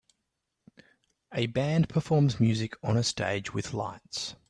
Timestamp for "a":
1.31-1.45, 2.97-3.03